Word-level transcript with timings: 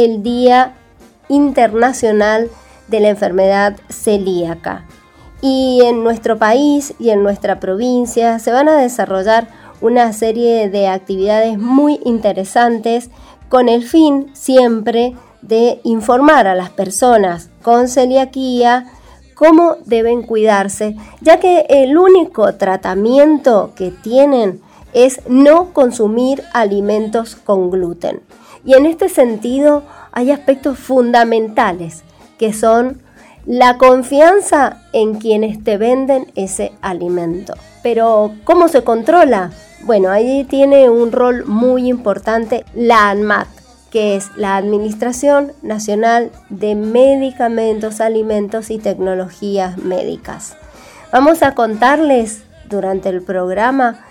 el 0.00 0.22
Día 0.22 0.76
Internacional 1.28 2.48
de 2.86 3.00
la 3.00 3.08
Enfermedad 3.08 3.76
Celíaca. 3.88 4.86
Y 5.40 5.82
en 5.84 6.04
nuestro 6.04 6.38
país 6.38 6.94
y 7.00 7.10
en 7.10 7.24
nuestra 7.24 7.58
provincia 7.58 8.38
se 8.38 8.52
van 8.52 8.68
a 8.68 8.76
desarrollar 8.76 9.48
una 9.80 10.12
serie 10.12 10.70
de 10.70 10.86
actividades 10.86 11.58
muy 11.58 11.98
interesantes 12.04 13.10
con 13.48 13.68
el 13.68 13.82
fin 13.82 14.30
siempre 14.34 15.16
de 15.42 15.80
informar 15.82 16.46
a 16.46 16.54
las 16.54 16.70
personas 16.70 17.50
con 17.62 17.88
celiaquía 17.88 18.86
cómo 19.34 19.78
deben 19.84 20.22
cuidarse, 20.22 20.94
ya 21.20 21.40
que 21.40 21.66
el 21.68 21.98
único 21.98 22.54
tratamiento 22.54 23.72
que 23.74 23.90
tienen 23.90 24.60
es 24.92 25.22
no 25.28 25.72
consumir 25.72 26.44
alimentos 26.52 27.34
con 27.34 27.72
gluten. 27.72 28.22
Y 28.64 28.74
en 28.74 28.86
este 28.86 29.08
sentido 29.08 29.82
hay 30.12 30.30
aspectos 30.30 30.78
fundamentales 30.78 32.02
que 32.38 32.52
son 32.52 33.00
la 33.46 33.78
confianza 33.78 34.82
en 34.92 35.14
quienes 35.14 35.64
te 35.64 35.78
venden 35.78 36.26
ese 36.34 36.72
alimento. 36.82 37.54
Pero 37.82 38.34
¿cómo 38.44 38.68
se 38.68 38.84
controla? 38.84 39.52
Bueno, 39.84 40.10
ahí 40.10 40.44
tiene 40.44 40.90
un 40.90 41.12
rol 41.12 41.44
muy 41.46 41.88
importante 41.88 42.64
la 42.74 43.08
ANMAT, 43.08 43.48
que 43.90 44.16
es 44.16 44.28
la 44.36 44.56
Administración 44.56 45.52
Nacional 45.62 46.30
de 46.50 46.74
Medicamentos, 46.74 48.00
Alimentos 48.00 48.70
y 48.70 48.78
Tecnologías 48.78 49.78
Médicas. 49.78 50.56
Vamos 51.10 51.42
a 51.42 51.54
contarles 51.54 52.42
durante 52.68 53.08
el 53.08 53.22
programa 53.22 54.04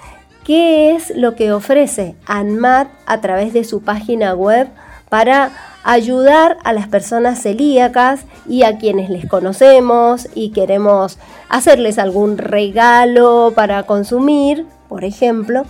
qué 0.47 0.95
es 0.95 1.11
lo 1.13 1.35
que 1.35 1.51
ofrece 1.51 2.15
ANMAT 2.25 2.87
a 3.05 3.19
través 3.19 3.51
de 3.51 3.65
su 3.65 3.81
página 3.81 4.33
web 4.33 4.69
para 5.09 5.51
ayudar 5.83 6.57
a 6.63 6.71
las 6.71 6.87
personas 6.87 7.41
celíacas 7.41 8.21
y 8.47 8.63
a 8.63 8.77
quienes 8.77 9.09
les 9.09 9.27
conocemos 9.27 10.29
y 10.35 10.51
queremos 10.51 11.19
hacerles 11.49 11.99
algún 11.99 12.37
regalo 12.37 13.51
para 13.55 13.83
consumir, 13.83 14.65
por 14.87 15.03
ejemplo, 15.03 15.65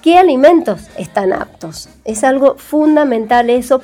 qué 0.00 0.16
alimentos 0.16 0.88
están 0.96 1.34
aptos. 1.34 1.90
Es 2.06 2.24
algo 2.24 2.56
fundamental 2.56 3.50
eso 3.50 3.78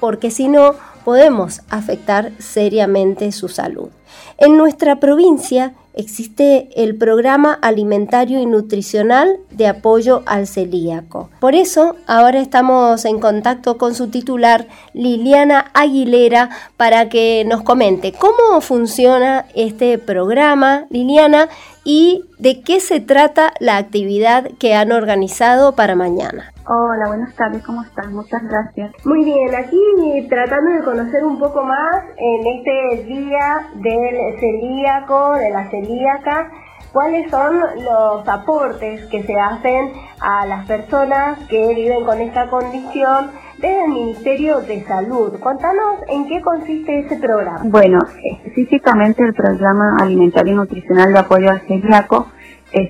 porque 0.00 0.30
si 0.30 0.48
no 0.48 0.76
podemos 1.04 1.60
afectar 1.68 2.32
seriamente 2.38 3.32
su 3.32 3.48
salud. 3.48 3.90
En 4.38 4.56
nuestra 4.56 4.96
provincia 4.96 5.74
existe 5.98 6.68
el 6.76 6.96
programa 6.96 7.58
alimentario 7.60 8.40
y 8.40 8.46
nutricional 8.46 9.36
de 9.50 9.66
apoyo 9.66 10.22
al 10.26 10.46
celíaco. 10.46 11.28
Por 11.40 11.56
eso, 11.56 11.96
ahora 12.06 12.40
estamos 12.40 13.04
en 13.04 13.18
contacto 13.18 13.76
con 13.78 13.96
su 13.96 14.08
titular, 14.08 14.68
Liliana 14.94 15.70
Aguilera, 15.74 16.50
para 16.76 17.08
que 17.08 17.44
nos 17.46 17.62
comente 17.62 18.12
cómo 18.12 18.60
funciona 18.60 19.46
este 19.54 19.98
programa, 19.98 20.86
Liliana, 20.88 21.48
y 21.90 22.26
de 22.38 22.60
qué 22.60 22.80
se 22.80 23.00
trata 23.00 23.54
la 23.60 23.78
actividad 23.78 24.50
que 24.58 24.74
han 24.74 24.92
organizado 24.92 25.74
para 25.74 25.96
mañana. 25.96 26.52
Hola, 26.66 27.06
buenas 27.06 27.34
tardes, 27.34 27.62
¿cómo 27.64 27.82
estás? 27.82 28.10
Muchas 28.10 28.42
gracias. 28.42 28.92
Muy 29.06 29.24
bien, 29.24 29.54
aquí 29.54 29.80
tratando 30.28 30.70
de 30.72 30.84
conocer 30.84 31.24
un 31.24 31.38
poco 31.38 31.64
más 31.64 32.04
en 32.18 32.46
este 32.46 33.04
día 33.04 33.70
del 33.76 34.38
celíaco, 34.38 35.32
de 35.38 35.48
la 35.48 35.70
celíaca, 35.70 36.50
cuáles 36.92 37.30
son 37.30 37.58
los 37.58 38.28
aportes 38.28 39.06
que 39.06 39.22
se 39.22 39.40
hacen 39.40 39.90
a 40.20 40.44
las 40.44 40.66
personas 40.66 41.38
que 41.48 41.72
viven 41.74 42.04
con 42.04 42.20
esta 42.20 42.50
condición 42.50 43.30
desde 43.58 43.84
el 43.84 43.90
Ministerio 43.90 44.60
de 44.60 44.84
Salud. 44.84 45.38
Contanos 45.40 45.96
en 46.08 46.28
qué 46.28 46.40
consiste 46.40 47.00
ese 47.00 47.16
programa. 47.16 47.60
Bueno, 47.64 47.98
específicamente 48.22 49.22
el 49.24 49.34
programa 49.34 49.96
alimentario 50.00 50.52
y 50.52 50.56
nutricional 50.56 51.12
de 51.12 51.18
apoyo 51.18 51.50
al 51.50 51.60
celíaco 51.62 52.28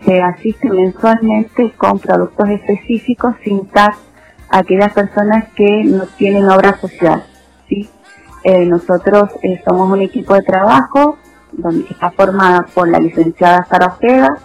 se 0.04 0.20
asiste 0.20 0.68
mensualmente 0.68 1.72
con 1.76 1.98
productos 1.98 2.48
específicos 2.50 3.34
sin 3.44 3.66
TAC 3.68 3.94
a 4.50 4.58
aquellas 4.58 4.92
personas 4.92 5.48
que 5.54 5.84
no 5.84 6.04
tienen 6.16 6.48
obra 6.48 6.76
social. 6.78 7.24
¿sí? 7.68 7.88
Eh, 8.44 8.66
nosotros 8.66 9.30
eh, 9.42 9.62
somos 9.66 9.90
un 9.90 10.02
equipo 10.02 10.34
de 10.34 10.42
trabajo 10.42 11.16
donde 11.52 11.86
está 11.90 12.10
formada 12.10 12.66
por 12.74 12.88
la 12.88 12.98
licenciada 12.98 13.66
Sara 13.70 13.86
Ojeda, 13.86 14.38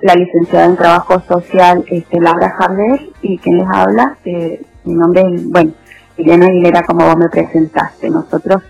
la 0.00 0.14
licenciada 0.14 0.66
en 0.66 0.76
Trabajo 0.76 1.20
Social 1.20 1.84
este, 1.88 2.20
Laura 2.20 2.50
Jardel 2.50 3.12
y 3.22 3.38
quien 3.38 3.58
les 3.58 3.68
habla, 3.72 4.18
eh, 4.24 4.62
mi 4.84 4.94
nombre 4.94 5.22
es, 5.34 5.48
bueno, 5.50 5.72
Elena 6.16 6.46
Aguilera 6.46 6.82
como 6.84 7.06
vos 7.06 7.16
me 7.16 7.28
presentaste. 7.28 8.10
Nosotros 8.10 8.62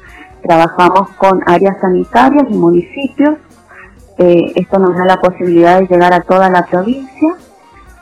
trabajamos 0.43 1.11
con 1.11 1.43
áreas 1.47 1.81
sanitarias 1.81 2.45
y 2.51 2.55
municipios 2.55 3.39
eh, 4.17 4.53
esto 4.55 4.79
nos 4.79 4.97
da 4.97 5.05
la 5.05 5.21
posibilidad 5.21 5.81
de 5.81 5.89
llegar 5.89 6.13
a 6.13 6.21
toda 6.21 6.49
la 6.49 6.65
provincia 6.67 7.35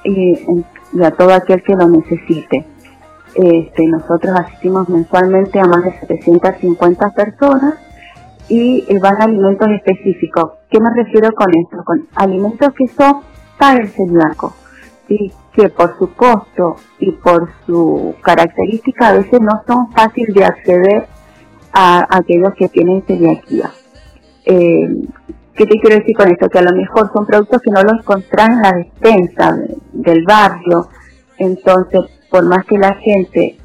y, 0.05 0.63
a 1.03 1.11
todo 1.13 1.33
aquel 1.33 1.63
que 1.63 1.75
lo 1.75 1.89
necesite. 1.89 2.67
Este, 3.35 3.87
nosotros 3.87 4.39
asistimos 4.39 4.91
mensualmente 4.91 5.59
a 5.59 5.65
más 5.65 5.85
de 5.85 5.99
750 6.01 7.11
personas 7.13 7.75
y 8.49 8.85
eh, 8.89 8.99
van 8.99 9.23
alimentos 9.23 9.69
específicos. 9.71 10.53
¿Qué 10.69 10.81
me 10.81 10.91
refiero 10.95 11.33
con 11.33 11.49
esto? 11.55 11.83
Con 11.85 12.07
alimentos 12.15 12.75
que 12.75 12.89
son 12.89 13.21
para 13.59 13.81
el 13.81 13.89
celíaco 13.89 14.55
que 15.53 15.69
por 15.69 15.99
su 15.99 16.15
costo 16.15 16.77
y 16.99 17.13
por 17.13 17.51
su 17.67 18.15
característica 18.23 19.09
a 19.09 19.13
veces 19.15 19.41
no 19.41 19.63
son 19.67 19.91
fáciles 19.93 20.35
de 20.35 20.45
acceder 20.45 21.07
a, 21.73 22.07
aquellos 22.11 22.55
que 22.55 22.69
tienen 22.69 23.03
celiaquía. 23.07 23.71
Eh, 24.45 24.89
¿Qué 25.55 25.67
te 25.67 25.79
quiero 25.79 25.97
decir 25.97 26.17
con 26.17 26.31
esto? 26.31 26.49
Que 26.49 26.59
a 26.59 26.63
lo 26.63 26.73
mejor 26.75 27.13
son 27.13 27.27
productos 27.27 27.61
que 27.61 27.71
no 27.71 27.83
los 27.83 28.01
encontrás 28.01 28.49
en 28.49 28.63
la 28.63 28.73
despensa 28.73 29.59
del 29.93 30.25
barrio. 30.25 30.89
Entonces, 31.37 32.01
por 32.31 32.45
más 32.47 32.65
que 32.65 32.79
la 32.79 32.95
gente 32.95 33.59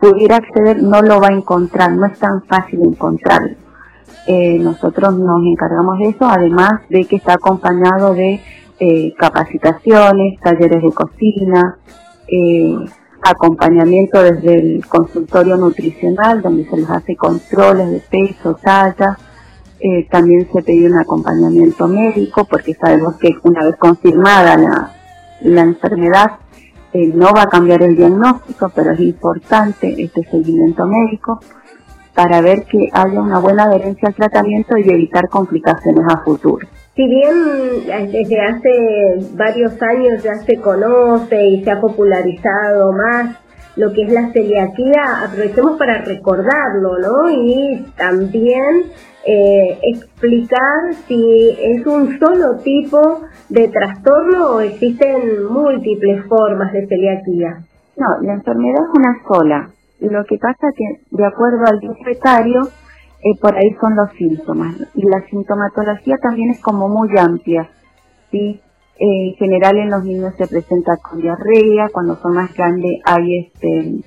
pudiera 0.00 0.36
acceder, 0.36 0.82
no 0.82 1.00
lo 1.00 1.20
va 1.20 1.28
a 1.28 1.32
encontrar. 1.32 1.92
No 1.92 2.06
es 2.06 2.18
tan 2.18 2.42
fácil 2.42 2.80
encontrarlo. 2.82 3.56
Eh, 4.26 4.58
nosotros 4.58 5.16
nos 5.16 5.40
encargamos 5.46 5.98
de 5.98 6.08
eso, 6.08 6.26
además 6.26 6.82
de 6.90 7.04
que 7.04 7.16
está 7.16 7.34
acompañado 7.34 8.14
de 8.14 8.40
eh, 8.80 9.12
capacitaciones, 9.18 10.38
talleres 10.40 10.82
de 10.82 10.92
cocina, 10.92 11.78
eh, 12.28 12.76
acompañamiento 13.22 14.22
desde 14.22 14.54
el 14.54 14.86
consultorio 14.86 15.56
nutricional, 15.56 16.42
donde 16.42 16.64
se 16.64 16.76
les 16.76 16.88
hace 16.88 17.16
controles 17.16 17.90
de 17.90 18.00
peso, 18.00 18.56
talla, 18.62 19.18
eh, 19.80 20.06
también 20.10 20.48
se 20.52 20.62
pidió 20.62 20.90
un 20.90 20.98
acompañamiento 20.98 21.88
médico 21.88 22.44
porque 22.44 22.74
sabemos 22.74 23.16
que 23.16 23.34
una 23.42 23.64
vez 23.64 23.76
confirmada 23.76 24.56
la, 24.56 24.92
la 25.42 25.62
enfermedad 25.62 26.38
no 26.94 27.32
va 27.32 27.42
a 27.42 27.48
cambiar 27.48 27.82
el 27.82 27.96
diagnóstico, 27.96 28.72
pero 28.74 28.92
es 28.92 29.00
importante 29.00 29.94
este 30.02 30.24
seguimiento 30.24 30.86
médico 30.86 31.40
para 32.14 32.40
ver 32.40 32.64
que 32.64 32.88
haya 32.92 33.20
una 33.20 33.38
buena 33.38 33.64
adherencia 33.64 34.08
al 34.08 34.14
tratamiento 34.14 34.76
y 34.76 34.88
evitar 34.88 35.28
complicaciones 35.28 36.04
a 36.08 36.18
futuro. 36.24 36.66
Si 36.98 37.06
bien 37.06 37.32
eh, 37.86 38.08
desde 38.10 38.40
hace 38.40 39.36
varios 39.36 39.80
años 39.80 40.20
ya 40.20 40.34
se 40.34 40.60
conoce 40.60 41.46
y 41.46 41.62
se 41.62 41.70
ha 41.70 41.80
popularizado 41.80 42.90
más 42.90 43.36
lo 43.76 43.92
que 43.92 44.02
es 44.02 44.12
la 44.12 44.32
celiaquía, 44.32 45.22
aprovechemos 45.24 45.78
para 45.78 45.98
recordarlo, 45.98 46.98
¿no? 47.00 47.30
Y 47.30 47.86
también 47.96 48.86
eh, 49.24 49.78
explicar 49.80 50.92
si 51.06 51.56
es 51.62 51.86
un 51.86 52.18
solo 52.18 52.56
tipo 52.64 53.20
de 53.48 53.68
trastorno 53.68 54.56
o 54.56 54.60
existen 54.60 55.44
múltiples 55.48 56.26
formas 56.26 56.72
de 56.72 56.84
celiaquía. 56.88 57.60
No, 57.96 58.06
la 58.22 58.32
enfermedad 58.32 58.82
es 58.82 58.98
una 58.98 59.22
sola. 59.28 59.70
Lo 60.00 60.24
que 60.24 60.36
pasa 60.38 60.72
que, 60.76 61.16
de 61.16 61.24
acuerdo 61.24 61.64
al 61.64 61.78
secretario, 61.80 62.68
eh, 63.20 63.38
por 63.40 63.54
ahí 63.56 63.74
son 63.80 63.96
los 63.96 64.10
síntomas. 64.12 64.76
Y 64.94 65.02
la 65.02 65.20
sintomatología 65.28 66.16
también 66.22 66.50
es 66.50 66.60
como 66.60 66.88
muy 66.88 67.08
amplia. 67.18 67.68
¿sí? 68.30 68.60
en 68.98 69.34
general 69.34 69.76
en 69.76 69.90
los 69.90 70.04
niños 70.04 70.34
se 70.36 70.46
presenta 70.46 70.96
con 70.96 71.20
diarrea, 71.20 71.88
cuando 71.92 72.16
son 72.16 72.34
más 72.34 72.52
grandes 72.54 73.00
hay 73.04 73.46
este, 73.46 74.00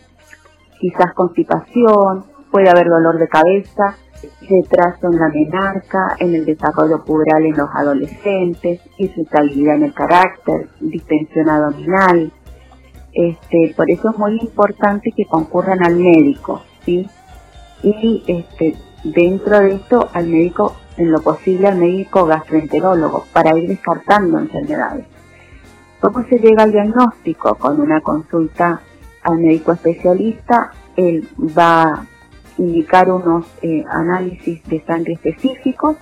quizás 0.79 1.13
constipación, 1.15 2.25
puede 2.51 2.69
haber 2.69 2.87
dolor 2.87 3.17
de 3.17 3.29
cabeza, 3.29 3.95
retraso 4.41 5.07
en 5.07 5.17
la 5.17 5.29
menarca, 5.29 6.15
en 6.19 6.35
el 6.35 6.45
desarrollo 6.45 7.03
puberal 7.05 7.45
en 7.45 7.57
los 7.57 7.69
adolescentes, 7.73 8.81
irritabilidad 8.97 9.75
en 9.75 9.83
el 9.83 9.93
carácter, 9.93 10.67
distensión 10.79 11.49
abdominal. 11.49 12.31
Este, 13.13 13.73
por 13.75 13.89
eso 13.89 14.09
es 14.11 14.17
muy 14.17 14.39
importante 14.39 15.11
que 15.15 15.25
concurran 15.25 15.83
al 15.83 15.95
médico, 15.95 16.61
¿sí? 16.85 17.09
Y 17.83 18.23
este, 18.27 18.75
dentro 19.03 19.59
de 19.59 19.75
esto 19.75 20.09
al 20.13 20.27
médico 20.27 20.75
en 20.97 21.11
lo 21.11 21.21
posible 21.21 21.67
al 21.67 21.77
médico 21.77 22.25
gastroenterólogo 22.25 23.25
para 23.33 23.57
ir 23.57 23.69
descartando 23.69 24.39
enfermedades. 24.39 25.05
¿Cómo 25.99 26.23
se 26.25 26.37
llega 26.37 26.63
al 26.63 26.71
diagnóstico? 26.71 27.55
Con 27.55 27.79
una 27.79 28.01
consulta 28.01 28.81
al 29.23 29.37
médico 29.37 29.71
especialista, 29.71 30.71
él 30.95 31.27
va 31.37 31.83
a 31.83 32.05
indicar 32.57 33.11
unos 33.11 33.45
eh, 33.61 33.83
análisis 33.89 34.63
de 34.65 34.83
sangre 34.85 35.13
específicos. 35.13 35.97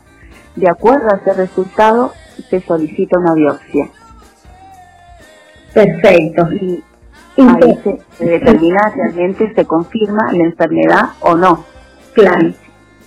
De 0.56 0.70
acuerdo 0.70 1.08
a 1.12 1.18
ese 1.18 1.34
resultado, 1.34 2.14
se 2.50 2.62
solicita 2.62 3.20
una 3.20 3.34
biopsia. 3.34 3.90
Perfecto. 5.74 6.48
Y 6.52 6.84
ahí 7.38 7.80
se, 7.84 8.26
determina 8.26 8.92
realmente 8.96 9.54
se 9.54 9.66
confirma 9.66 10.32
la 10.32 10.46
enfermedad 10.46 11.10
o 11.22 11.36
no. 11.36 11.66
Claro. 12.14 12.54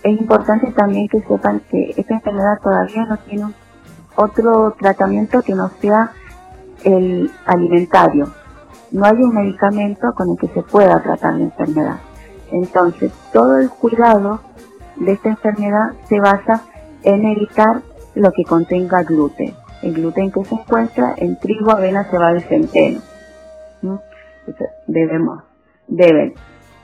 Es 0.02 0.20
importante 0.20 0.72
también 0.72 1.08
que 1.08 1.20
sepan 1.22 1.60
que 1.70 1.94
esta 1.96 2.14
enfermedad 2.14 2.58
todavía 2.62 3.04
no 3.06 3.16
tiene 3.18 3.52
otro 4.16 4.74
tratamiento 4.78 5.42
que 5.42 5.54
no 5.54 5.70
sea 5.80 6.10
el 6.84 7.30
alimentario. 7.46 8.28
No 8.90 9.04
hay 9.04 9.22
un 9.22 9.34
medicamento 9.34 10.12
con 10.14 10.30
el 10.30 10.38
que 10.38 10.48
se 10.48 10.62
pueda 10.62 11.00
tratar 11.02 11.34
la 11.34 11.44
enfermedad. 11.44 11.96
Entonces, 12.50 13.12
todo 13.32 13.58
el 13.58 13.70
cuidado 13.70 14.40
de 14.96 15.12
esta 15.12 15.30
enfermedad 15.30 15.92
se 16.08 16.20
basa 16.20 16.64
en 17.04 17.24
evitar 17.24 17.82
lo 18.14 18.32
que 18.32 18.44
contenga 18.44 19.04
gluten. 19.04 19.54
El 19.82 19.94
gluten 19.94 20.30
que 20.30 20.44
se 20.44 20.54
encuentra 20.54 21.14
en 21.16 21.38
trigo, 21.38 21.70
avena, 21.70 22.04
cebada 22.04 22.38
y 22.38 22.42
centeno. 22.42 23.00
debemos, 24.86 25.42
deben 25.86 26.34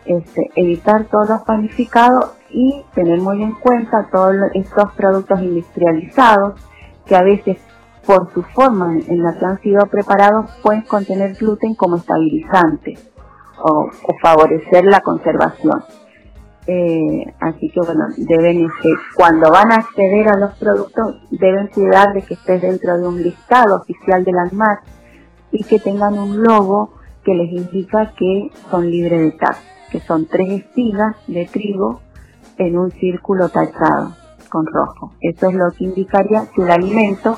este, 0.08 0.50
evitar 0.56 1.04
todos 1.04 1.28
los 1.28 1.42
panificados 1.42 2.32
y 2.50 2.84
tener 2.94 3.20
muy 3.20 3.42
en 3.42 3.52
cuenta 3.52 4.08
todos 4.10 4.34
estos 4.54 4.92
productos 4.92 5.40
industrializados 5.40 6.60
que 7.06 7.14
a 7.14 7.22
veces 7.22 7.58
por 8.06 8.32
su 8.32 8.42
forma 8.42 8.96
en 9.06 9.22
la 9.22 9.38
que 9.38 9.44
han 9.44 9.60
sido 9.60 9.86
preparados 9.86 10.50
pueden 10.62 10.82
contener 10.82 11.34
gluten 11.34 11.74
como 11.74 11.96
estabilizante 11.96 12.98
o, 13.62 13.90
favorecer 14.22 14.84
la 14.84 15.00
conservación. 15.00 15.82
Eh, 16.66 17.34
así 17.40 17.70
que 17.70 17.80
bueno, 17.80 18.06
deben, 18.16 18.64
este, 18.64 18.90
cuando 19.14 19.50
van 19.50 19.72
a 19.72 19.76
acceder 19.76 20.28
a 20.28 20.38
los 20.38 20.54
productos, 20.58 21.16
deben 21.30 21.68
cuidar 21.68 22.12
de 22.14 22.22
que 22.22 22.34
esté 22.34 22.58
dentro 22.58 22.98
de 22.98 23.08
un 23.08 23.22
listado 23.22 23.76
oficial 23.76 24.24
de 24.24 24.32
la 24.32 24.42
ANMAT 24.42 24.80
y 25.50 25.64
que 25.64 25.78
tengan 25.78 26.18
un 26.18 26.42
logo 26.42 26.94
que 27.24 27.34
les 27.34 27.52
indica 27.52 28.12
que 28.18 28.50
son 28.70 28.90
libres 28.90 29.20
de 29.20 29.32
TAC, 29.32 29.56
que 29.90 30.00
son 30.00 30.26
tres 30.26 30.50
espigas 30.50 31.16
de 31.26 31.46
trigo 31.46 32.00
en 32.58 32.78
un 32.78 32.90
círculo 32.92 33.48
tachado 33.48 34.16
con 34.48 34.66
rojo. 34.66 35.12
Eso 35.20 35.48
es 35.48 35.54
lo 35.54 35.70
que 35.70 35.84
indicaría 35.84 36.46
que 36.54 36.62
el 36.62 36.70
alimento 36.70 37.36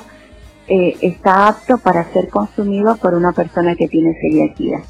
eh, 0.67 0.95
está 1.01 1.47
apto 1.47 1.77
para 1.77 2.03
ser 2.13 2.29
consumido 2.29 2.95
por 2.97 3.13
una 3.13 3.33
persona 3.33 3.75
que 3.75 3.87
tiene 3.87 4.13
celiaquía. 4.21 4.81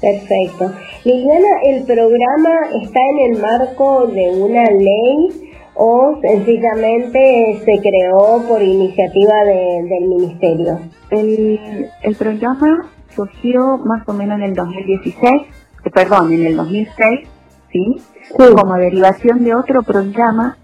Perfecto. 0.00 0.72
Liliana, 1.04 1.60
¿el 1.64 1.84
programa 1.84 2.50
está 2.82 3.00
en 3.00 3.18
el 3.32 3.40
marco 3.40 4.08
de 4.08 4.30
una 4.30 4.64
ley 4.64 5.52
o 5.74 6.18
sencillamente 6.20 7.62
se 7.64 7.80
creó 7.80 8.42
por 8.48 8.60
iniciativa 8.60 9.44
del 9.44 10.08
ministerio? 10.08 10.80
El, 11.10 11.88
el 12.02 12.16
programa 12.16 12.90
surgió 13.14 13.78
más 13.78 14.06
o 14.08 14.12
menos 14.12 14.38
en 14.38 14.44
el 14.44 14.54
2016, 14.54 15.22
eh, 15.24 15.46
perdón, 15.90 16.32
en 16.32 16.46
el 16.46 16.56
2006, 16.56 17.28
¿sí? 17.70 18.02
Como 18.36 18.74
derivación 18.74 19.44
de 19.44 19.54
otro 19.54 19.82
programa 19.82 20.58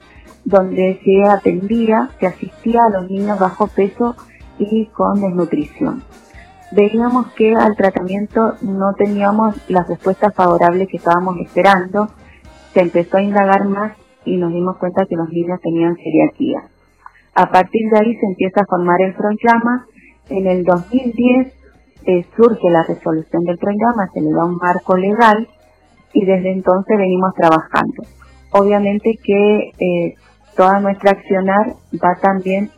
donde 0.44 1.00
se 1.04 1.28
atendía, 1.28 2.10
se 2.20 2.26
asistía 2.26 2.84
a 2.84 2.90
los 2.90 3.10
niños 3.10 3.38
bajo 3.38 3.66
peso 3.66 4.16
y 4.58 4.86
con 4.86 5.20
desnutrición 5.20 6.02
veíamos 6.70 7.32
que 7.32 7.54
al 7.54 7.76
tratamiento 7.76 8.54
no 8.62 8.92
teníamos 8.94 9.56
las 9.68 9.88
respuestas 9.88 10.34
favorables 10.34 10.88
que 10.88 10.98
estábamos 10.98 11.36
esperando. 11.38 12.08
Se 12.74 12.80
empezó 12.80 13.16
a 13.16 13.22
indagar 13.22 13.64
más 13.66 13.96
y 14.24 14.36
nos 14.36 14.52
dimos 14.52 14.76
cuenta 14.76 15.06
que 15.06 15.16
los 15.16 15.28
niños 15.30 15.60
tenían 15.62 15.96
celiaquía. 15.96 16.62
A 17.34 17.50
partir 17.50 17.88
de 17.90 17.98
ahí 17.98 18.14
se 18.16 18.26
empieza 18.26 18.60
a 18.60 18.66
formar 18.66 19.00
el 19.00 19.14
programa. 19.14 19.86
En 20.28 20.46
el 20.46 20.64
2010 20.64 21.54
eh, 22.06 22.24
surge 22.36 22.70
la 22.70 22.84
resolución 22.84 23.44
del 23.44 23.58
programa, 23.58 24.08
se 24.12 24.20
le 24.20 24.30
da 24.30 24.44
un 24.44 24.56
marco 24.56 24.96
legal 24.96 25.48
y 26.12 26.24
desde 26.24 26.52
entonces 26.52 26.96
venimos 26.96 27.34
trabajando. 27.34 28.02
Obviamente 28.52 29.18
que 29.22 29.70
eh, 29.78 30.14
toda 30.56 30.80
nuestra 30.80 31.12
accionar 31.12 31.74
va 31.94 32.14
también 32.20 32.70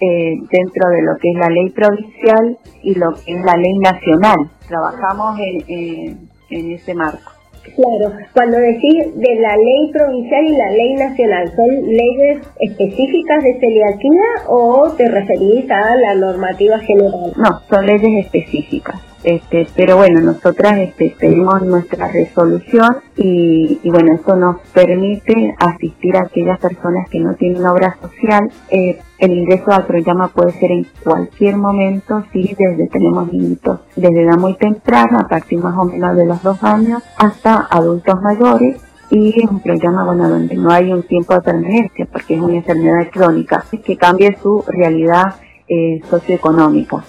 eh, 0.00 0.36
dentro 0.50 0.88
de 0.90 1.02
lo 1.02 1.16
que 1.20 1.30
es 1.30 1.36
la 1.36 1.48
ley 1.48 1.70
provincial 1.70 2.58
y 2.82 2.94
lo 2.94 3.14
que 3.14 3.34
es 3.34 3.44
la 3.44 3.56
ley 3.56 3.78
nacional. 3.78 4.50
Trabajamos 4.66 5.38
en, 5.40 6.28
en, 6.50 6.72
ese 6.72 6.94
marco. 6.94 7.32
Claro, 7.76 8.14
cuando 8.32 8.58
decís 8.58 9.06
de 9.14 9.34
la 9.40 9.56
ley 9.56 9.90
provincial 9.92 10.46
y 10.46 10.56
la 10.56 10.70
ley 10.70 10.94
nacional, 10.94 11.52
¿son 11.54 11.68
leyes 11.86 12.46
específicas 12.60 13.42
de 13.44 13.58
celiaquía 13.60 14.48
o 14.48 14.90
te 14.96 15.08
referís 15.08 15.70
a 15.70 15.96
la 15.96 16.14
normativa 16.14 16.78
general? 16.80 17.32
No, 17.36 17.60
son 17.68 17.86
leyes 17.86 18.24
específicas. 18.24 19.00
Este, 19.24 19.66
pero 19.74 19.96
bueno, 19.96 20.20
nosotras 20.20 20.78
este, 20.78 21.14
pedimos 21.18 21.62
nuestra 21.62 22.08
resolución 22.08 22.98
y, 23.16 23.80
bueno, 23.84 24.14
eso 24.14 24.36
nos 24.36 24.60
permite 24.72 25.54
asistir 25.58 26.16
a 26.16 26.22
aquellas 26.22 26.58
personas 26.60 27.08
que 27.10 27.18
no 27.18 27.34
tienen 27.34 27.66
obra 27.66 27.96
social. 28.00 28.50
Eh, 28.70 29.00
el 29.18 29.32
ingreso 29.32 29.72
al 29.72 29.86
programa 29.86 30.28
puede 30.28 30.52
ser 30.52 30.70
en 30.70 30.86
cualquier 31.02 31.56
momento, 31.56 32.24
sí, 32.32 32.54
desde 32.56 32.86
tenemos 32.86 33.32
niñitos 33.32 33.80
desde 33.96 34.22
edad 34.22 34.38
muy 34.38 34.54
temprana, 34.54 35.20
a 35.22 35.28
partir 35.28 35.58
más 35.58 35.76
o 35.76 35.84
menos 35.84 36.16
de 36.16 36.24
los 36.24 36.40
dos 36.42 36.62
años, 36.62 37.02
hasta 37.16 37.66
adultos 37.70 38.22
mayores 38.22 38.80
y 39.10 39.42
es 39.42 39.50
un 39.50 39.60
programa 39.60 40.04
bueno 40.04 40.28
donde 40.28 40.54
no 40.54 40.70
hay 40.70 40.92
un 40.92 41.02
tiempo 41.02 41.32
de 41.34 41.40
permanencia 41.40 42.06
porque 42.12 42.34
es 42.34 42.40
una 42.40 42.56
enfermedad 42.56 43.08
crónica 43.10 43.64
que 43.82 43.96
cambie 43.96 44.36
su 44.42 44.62
realidad 44.68 45.36
eh, 45.66 46.02
socioeconómica 46.10 47.02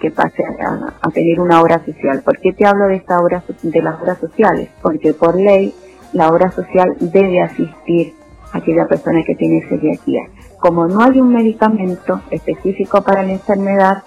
que 0.00 0.10
pase 0.10 0.42
a, 0.44 1.10
tener 1.10 1.40
una 1.40 1.60
obra 1.60 1.84
social. 1.84 2.22
¿Por 2.22 2.38
qué 2.38 2.52
te 2.52 2.66
hablo 2.66 2.86
de 2.86 2.96
esta 2.96 3.18
obra 3.18 3.42
de 3.62 3.82
las 3.82 4.00
obras 4.00 4.18
sociales? 4.18 4.68
Porque 4.82 5.14
por 5.14 5.36
ley 5.36 5.74
la 6.12 6.28
obra 6.28 6.50
social 6.50 6.96
debe 7.00 7.40
asistir 7.40 8.14
a 8.52 8.58
aquella 8.58 8.86
persona 8.86 9.22
que 9.24 9.34
tiene 9.34 9.66
celiaquía. 9.68 10.22
Como 10.58 10.86
no 10.86 11.02
hay 11.02 11.20
un 11.20 11.32
medicamento 11.32 12.20
específico 12.30 13.02
para 13.02 13.22
la 13.22 13.32
enfermedad, 13.32 14.02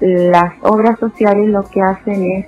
las 0.00 0.52
obras 0.62 0.98
sociales 0.98 1.48
lo 1.48 1.64
que 1.64 1.80
hacen 1.80 2.22
es 2.24 2.46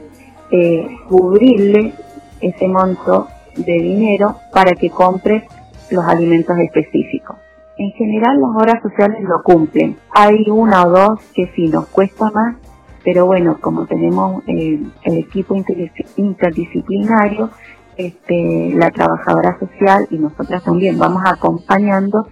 eh, 0.53 0.87
cubrirle 1.09 1.95
ese 2.41 2.69
monto 2.69 3.29
de 3.57 3.73
dinero 3.73 4.37
para 4.53 4.73
que 4.73 4.91
compre 4.91 5.47
los 5.91 6.05
alimentos 6.05 6.57
específicos. 6.59 7.37
En 7.81 7.93
general 7.93 8.39
las 8.39 8.63
obras 8.63 8.83
sociales 8.83 9.23
lo 9.23 9.43
cumplen. 9.43 9.97
Hay 10.11 10.45
una 10.51 10.85
o 10.85 10.91
dos 10.91 11.21
que 11.35 11.51
sí 11.57 11.67
nos 11.69 11.87
cuesta 11.87 12.31
más, 12.31 12.57
pero 13.03 13.25
bueno, 13.25 13.57
como 13.59 13.87
tenemos 13.87 14.43
eh, 14.49 14.83
el 15.05 15.17
equipo 15.17 15.57
interdisciplinario, 16.19 17.49
este, 17.97 18.75
la 18.75 18.91
trabajadora 18.91 19.59
social 19.59 20.07
y 20.11 20.19
nosotras 20.19 20.63
también 20.63 20.99
vamos 20.99 21.23
acompañando 21.25 22.27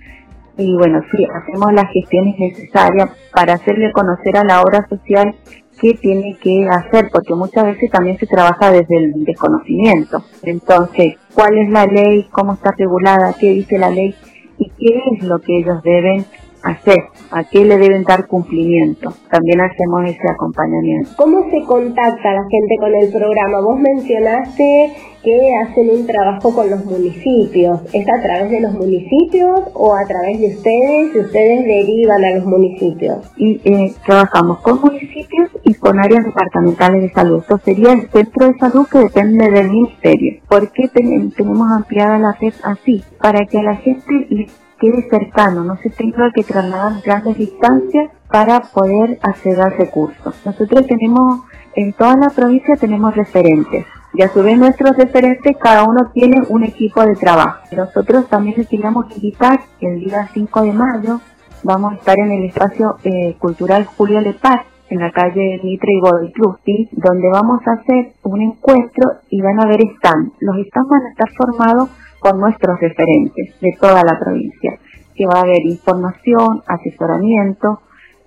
y 0.58 0.76
bueno, 0.76 1.00
sí, 1.10 1.24
hacemos 1.24 1.72
las 1.72 1.86
gestiones 1.94 2.34
necesarias 2.38 3.08
para 3.32 3.54
hacerle 3.54 3.90
conocer 3.92 4.36
a 4.36 4.44
la 4.44 4.60
obra 4.60 4.86
social 4.86 5.34
qué 5.80 5.94
tiene 5.94 6.36
que 6.42 6.68
hacer, 6.68 7.08
porque 7.10 7.34
muchas 7.34 7.64
veces 7.64 7.90
también 7.90 8.18
se 8.18 8.26
trabaja 8.26 8.70
desde 8.70 8.98
el 8.98 9.24
desconocimiento. 9.24 10.22
Entonces, 10.42 11.14
¿cuál 11.32 11.56
es 11.56 11.70
la 11.70 11.86
ley? 11.86 12.28
¿Cómo 12.32 12.52
está 12.52 12.72
regulada? 12.76 13.34
¿Qué 13.40 13.50
dice 13.52 13.78
la 13.78 13.88
ley? 13.88 14.14
Y 14.58 14.70
qué 14.70 15.00
es 15.12 15.22
lo 15.24 15.38
que 15.40 15.58
ellos 15.58 15.82
deben 15.82 16.24
hacer, 16.62 16.98
a 17.30 17.44
qué 17.44 17.64
le 17.64 17.78
deben 17.78 18.04
dar 18.04 18.26
cumplimiento. 18.26 19.12
También 19.30 19.60
hacemos 19.60 20.04
ese 20.06 20.30
acompañamiento. 20.30 21.10
¿Cómo 21.16 21.48
se 21.50 21.62
contacta 21.64 22.32
la 22.32 22.44
gente 22.48 22.76
con 22.78 22.94
el 22.94 23.12
programa? 23.12 23.60
Vos 23.60 23.78
mencionaste 23.78 24.92
que 25.22 25.54
hacen 25.56 25.90
un 25.90 26.06
trabajo 26.06 26.54
con 26.54 26.70
los 26.70 26.84
municipios. 26.84 27.80
¿Es 27.92 28.06
a 28.08 28.22
través 28.22 28.50
de 28.50 28.60
los 28.60 28.72
municipios 28.72 29.60
o 29.74 29.94
a 29.94 30.04
través 30.06 30.40
de 30.40 30.48
ustedes 30.48 31.14
ustedes 31.14 31.64
derivan 31.64 32.24
a 32.24 32.34
los 32.36 32.44
municipios? 32.44 33.18
Y 33.36 33.60
eh, 33.64 33.92
trabajamos 34.06 34.60
con 34.60 34.80
municipios 34.80 35.50
y 35.68 35.74
con 35.74 35.98
áreas 35.98 36.24
departamentales 36.24 37.02
de 37.02 37.12
salud. 37.12 37.40
Esto 37.40 37.58
sería 37.58 37.92
el 37.92 38.08
centro 38.10 38.46
de 38.46 38.58
salud 38.58 38.86
que 38.90 39.00
depende 39.00 39.50
del 39.50 39.70
ministerio. 39.70 40.40
¿Por 40.48 40.72
qué 40.72 40.88
tenemos 40.88 41.70
ampliada 41.70 42.18
la 42.18 42.32
red 42.32 42.54
así? 42.62 43.04
Para 43.20 43.44
que 43.44 43.58
a 43.58 43.62
la 43.62 43.76
gente 43.76 44.48
quede 44.80 45.08
cercano, 45.10 45.64
no 45.64 45.76
se 45.76 45.90
tenga 45.90 46.30
que 46.34 46.42
trasladar 46.42 47.02
grandes 47.04 47.36
distancias 47.36 48.10
para 48.30 48.60
poder 48.60 49.18
acceder 49.22 49.60
al 49.60 49.76
recurso. 49.76 50.32
Nosotros 50.46 50.86
tenemos, 50.86 51.42
en 51.74 51.92
toda 51.92 52.16
la 52.16 52.30
provincia 52.30 52.76
tenemos 52.76 53.14
referentes. 53.14 53.84
Y 54.14 54.22
a 54.22 54.28
su 54.32 54.42
vez 54.42 54.56
nuestros 54.56 54.96
referentes, 54.96 55.56
cada 55.58 55.84
uno 55.84 56.10
tiene 56.14 56.40
un 56.48 56.64
equipo 56.64 57.04
de 57.04 57.14
trabajo. 57.14 57.60
Nosotros 57.76 58.26
también 58.28 58.56
les 58.56 58.68
queríamos 58.68 59.04
invitar 59.14 59.60
el 59.80 60.00
día 60.00 60.30
5 60.32 60.62
de 60.62 60.72
mayo 60.72 61.20
vamos 61.62 61.92
a 61.92 61.96
estar 61.96 62.18
en 62.18 62.30
el 62.30 62.44
espacio 62.44 62.98
eh, 63.04 63.36
cultural 63.38 63.84
Julio 63.84 64.20
Lepaz, 64.20 64.62
en 64.90 65.00
la 65.00 65.10
calle 65.10 65.60
Mitre 65.62 65.92
y 65.92 66.00
Godoy 66.00 66.88
donde 66.92 67.28
vamos 67.30 67.60
a 67.66 67.72
hacer 67.80 68.12
un 68.22 68.40
encuentro 68.40 69.12
y 69.30 69.40
van 69.40 69.60
a 69.60 69.64
haber 69.64 69.80
stand. 69.96 70.32
Los 70.40 70.56
stands 70.66 70.88
van 70.88 71.06
a 71.06 71.10
estar 71.10 71.28
formados 71.36 71.90
por 72.20 72.36
nuestros 72.36 72.80
referentes 72.80 73.60
de 73.60 73.76
toda 73.80 74.02
la 74.02 74.18
provincia, 74.18 74.78
que 75.14 75.26
va 75.26 75.40
a 75.40 75.42
haber 75.42 75.64
información, 75.66 76.62
asesoramiento, 76.66 77.80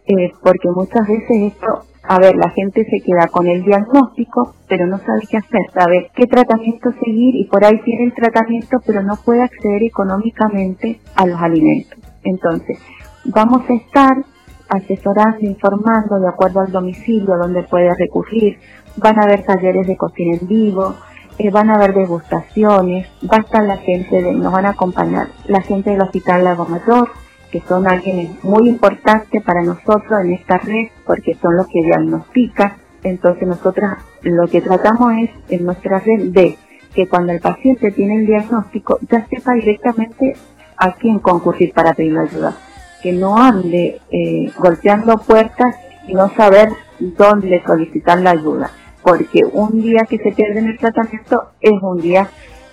eh, 0.07 0.31
porque 0.41 0.69
muchas 0.73 1.07
veces 1.07 1.53
esto, 1.53 1.85
a 2.03 2.19
ver, 2.19 2.35
la 2.35 2.49
gente 2.49 2.83
se 2.85 3.03
queda 3.03 3.27
con 3.31 3.47
el 3.47 3.63
diagnóstico, 3.63 4.55
pero 4.67 4.87
no 4.87 4.97
sabe 4.99 5.21
qué 5.29 5.37
hacer, 5.37 5.61
sabe 5.73 6.11
qué 6.15 6.25
tratamiento 6.27 6.91
seguir 7.03 7.35
y 7.35 7.45
por 7.45 7.63
ahí 7.65 7.79
tiene 7.83 8.05
el 8.05 8.13
tratamiento, 8.13 8.77
pero 8.85 9.03
no 9.03 9.15
puede 9.23 9.43
acceder 9.43 9.83
económicamente 9.83 10.99
a 11.15 11.25
los 11.25 11.41
alimentos. 11.41 11.99
Entonces, 12.23 12.79
vamos 13.25 13.69
a 13.69 13.73
estar 13.73 14.25
asesorando, 14.71 15.41
informando 15.41 16.19
de 16.19 16.29
acuerdo 16.29 16.61
al 16.61 16.71
domicilio 16.71 17.37
donde 17.37 17.63
puede 17.63 17.93
recurrir, 17.93 18.57
van 18.95 19.19
a 19.19 19.23
haber 19.23 19.43
talleres 19.43 19.85
de 19.85 19.97
cocina 19.97 20.37
en 20.39 20.47
vivo, 20.47 20.95
eh, 21.37 21.49
van 21.49 21.69
a 21.69 21.75
haber 21.75 21.93
degustaciones, 21.93 23.07
va 23.29 23.37
a 23.37 23.41
estar 23.41 23.63
la 23.63 23.77
gente, 23.77 24.21
de, 24.21 24.31
nos 24.33 24.51
van 24.51 24.65
a 24.65 24.69
acompañar 24.69 25.27
la 25.47 25.61
gente 25.61 25.89
del 25.89 26.01
Hospital 26.01 26.45
Lago 26.45 26.65
Mayor, 26.65 27.09
que 27.51 27.59
son 27.61 27.85
alguien 27.85 28.37
muy 28.43 28.69
importante 28.69 29.41
para 29.41 29.61
nosotros 29.61 30.21
en 30.23 30.33
esta 30.33 30.57
red, 30.57 30.87
porque 31.05 31.35
son 31.35 31.57
los 31.57 31.67
que 31.67 31.83
diagnostican. 31.83 32.73
Entonces 33.03 33.47
nosotros 33.47 33.91
lo 34.21 34.47
que 34.47 34.61
tratamos 34.61 35.13
es 35.21 35.31
en 35.49 35.65
nuestra 35.65 35.99
red 35.99 36.31
de 36.31 36.57
que 36.95 37.09
cuando 37.09 37.33
el 37.33 37.41
paciente 37.41 37.91
tiene 37.91 38.17
el 38.17 38.25
diagnóstico 38.25 38.99
ya 39.09 39.25
sepa 39.27 39.53
directamente 39.53 40.35
a 40.77 40.93
quién 40.93 41.19
concurrir 41.19 41.73
para 41.73 41.93
pedir 41.93 42.17
ayuda 42.17 42.55
que 43.01 43.11
no 43.11 43.37
ande 43.37 43.99
eh, 44.11 44.51
golpeando 44.57 45.17
puertas 45.17 45.75
y 46.07 46.13
no 46.13 46.29
saber 46.35 46.69
dónde 46.99 47.61
solicitar 47.65 48.19
la 48.19 48.31
ayuda, 48.31 48.71
porque 49.03 49.41
un 49.51 49.81
día 49.81 50.01
que 50.09 50.17
se 50.17 50.31
pierde 50.31 50.59
en 50.59 50.67
el 50.67 50.77
tratamiento 50.77 51.51
es 51.59 51.73
un 51.81 51.99
día 51.99 52.29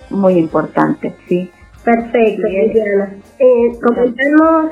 muy 0.09 0.33
importante, 0.33 1.15
¿sí? 1.27 1.51
Perfecto, 1.83 2.47
Liliana. 2.47 3.13
Eh, 3.39 3.79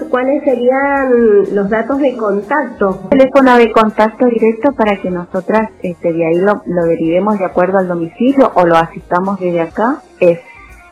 cuáles 0.10 0.44
serían 0.44 1.56
los 1.56 1.70
datos 1.70 2.00
de 2.00 2.16
contacto. 2.18 3.08
Teléfono 3.10 3.58
de 3.58 3.72
contacto 3.72 4.26
directo 4.26 4.74
para 4.74 5.02
que 5.02 5.10
nosotras 5.10 5.70
este, 5.82 6.12
de 6.12 6.28
ahí 6.28 6.36
lo, 6.36 6.62
lo 6.66 6.84
derivemos 6.84 7.40
de 7.40 7.46
acuerdo 7.46 7.78
al 7.78 7.88
domicilio 7.88 8.52
o 8.54 8.66
lo 8.66 8.76
asistamos 8.76 9.40
desde 9.40 9.62
acá 9.62 10.02
es 10.20 10.40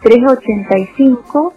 385 0.02 1.54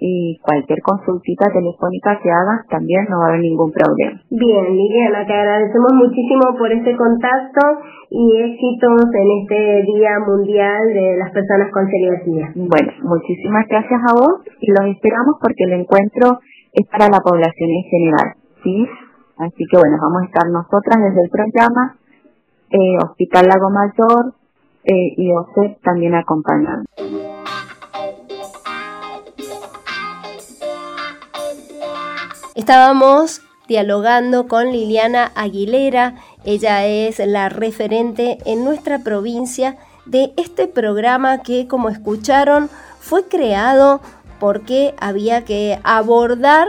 y 0.00 0.40
cualquier 0.40 0.80
consultita 0.80 1.52
telefónica 1.52 2.18
que 2.22 2.32
hagas 2.32 2.66
también 2.72 3.04
no 3.10 3.20
va 3.20 3.26
a 3.26 3.28
haber 3.28 3.44
ningún 3.44 3.70
problema. 3.70 4.16
Bien, 4.30 4.64
Liliana, 4.72 5.26
te 5.26 5.34
agradecemos 5.34 5.92
muchísimo 5.92 6.56
por 6.56 6.72
este 6.72 6.96
contacto 6.96 7.84
y 8.08 8.24
éxitos 8.40 9.04
en 9.12 9.28
este 9.44 9.84
Día 9.84 10.16
Mundial 10.26 10.80
de 10.88 11.16
las 11.20 11.30
Personas 11.30 11.70
con 11.70 11.84
Celiaquía. 11.86 12.48
Bueno, 12.56 12.92
muchísimas 13.04 13.68
gracias 13.68 14.00
a 14.00 14.12
vos 14.16 14.40
y 14.58 14.72
los 14.72 14.88
esperamos 14.96 15.36
porque 15.36 15.64
el 15.68 15.84
encuentro 15.84 16.40
es 16.72 16.86
para 16.88 17.12
la 17.12 17.20
población 17.20 17.68
en 17.68 17.84
general, 17.84 18.28
¿sí? 18.64 18.88
Así 19.36 19.64
que 19.68 19.76
bueno, 19.76 19.96
vamos 20.00 20.22
a 20.22 20.26
estar 20.26 20.48
nosotras 20.48 20.96
desde 20.96 21.24
el 21.24 21.30
programa, 21.30 21.96
eh, 22.72 22.96
Hospital 23.04 23.46
Lago 23.52 23.68
Mayor 23.68 24.34
eh, 24.84 25.12
y 25.16 25.32
OCE 25.32 25.76
también 25.82 26.14
acompañando. 26.14 26.88
Estábamos 32.60 33.40
dialogando 33.68 34.46
con 34.46 34.70
Liliana 34.70 35.32
Aguilera, 35.34 36.16
ella 36.44 36.84
es 36.84 37.18
la 37.18 37.48
referente 37.48 38.36
en 38.44 38.66
nuestra 38.66 38.98
provincia 38.98 39.78
de 40.04 40.34
este 40.36 40.66
programa 40.66 41.38
que, 41.38 41.66
como 41.66 41.88
escucharon, 41.88 42.68
fue 43.00 43.24
creado 43.24 44.02
porque 44.38 44.94
había 45.00 45.42
que 45.46 45.80
abordar 45.84 46.68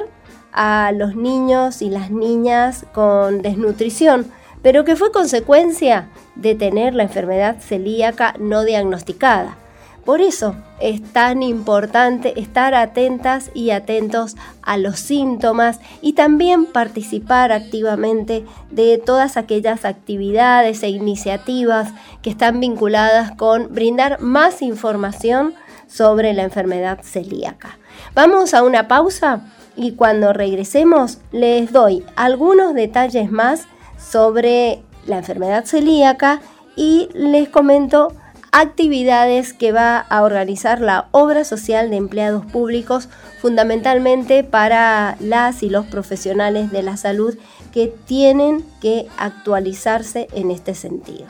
a 0.53 0.93
los 0.93 1.17
niños 1.17 1.81
y 1.81 1.89
las 1.89 2.10
niñas 2.10 2.86
con 2.93 3.41
desnutrición, 3.41 4.31
pero 4.62 4.86
que 4.86 4.95
fue 4.95 5.12
consecuencia 5.12 6.07
de 6.36 6.55
tener 6.55 6.95
la 6.95 7.03
enfermedad 7.03 7.57
celíaca 7.60 8.33
no 8.39 8.63
diagnosticada. 8.63 9.57
Por 10.05 10.22
eso 10.22 10.55
es 10.79 11.01
tan 11.13 11.43
importante 11.43 12.39
estar 12.39 12.74
atentas 12.74 13.51
y 13.53 13.70
atentos 13.70 14.36
a 14.63 14.77
los 14.77 15.00
síntomas 15.00 15.79
y 16.01 16.13
también 16.13 16.65
participar 16.65 17.51
activamente 17.51 18.46
de 18.72 18.98
todas 18.98 19.38
aquellas 19.38 19.86
actividades 19.86 20.81
e 20.81 20.89
iniciativas 20.89 21.93
que 22.24 22.31
están 22.31 22.60
vinculadas 22.60 23.31
con 23.34 23.74
brindar 23.74 24.20
más 24.22 24.63
información 24.63 25.53
sobre 25.88 26.34
la 26.34 26.43
enfermedad 26.43 27.01
celíaca. 27.03 27.77
Vamos 28.15 28.53
a 28.55 28.63
una 28.63 28.88
pausa 28.88 29.41
y 29.75 29.91
cuando 29.91 30.34
regresemos 30.34 31.20
les 31.31 31.72
doy 31.72 32.03
algunos 32.15 32.74
detalles 32.74 33.31
más 33.31 33.67
sobre 34.00 34.81
la 35.05 35.17
enfermedad 35.17 35.65
celíaca 35.65 36.41
y 36.75 37.10
les 37.13 37.50
comento 37.50 38.13
actividades 38.51 39.53
que 39.53 39.72
va 39.72 39.98
a 39.98 40.24
organizar 40.24 40.81
la 40.81 41.08
obra 41.12 41.43
social 41.43 41.89
de 41.89 41.96
empleados 41.96 42.46
públicos 42.46 43.08
fundamentalmente 43.41 44.43
para 44.43 45.15
las 45.20 45.63
y 45.63 45.70
los 45.70 45.86
profesionales 45.86 46.72
de 46.72 46.84
la 46.84 46.98
salud 46.98 47.38
que 47.72 47.88
tienen 48.05 48.63
que 48.81 49.08
actualizarse 49.17 50.27
en 50.34 50.51
este 50.51 50.75
sentido. 50.75 51.27